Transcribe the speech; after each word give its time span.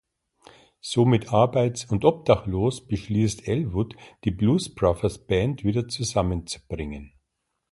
Somit 0.79 1.31
arbeits- 1.31 1.85
und 1.85 2.05
obdachlos 2.05 2.87
beschließt 2.87 3.47
Elwood, 3.47 3.95
die 4.23 4.31
Blues 4.31 4.73
Brothers 4.73 5.19
Band 5.27 5.63
wieder 5.63 5.87
zusammenzubringen. 5.89 7.13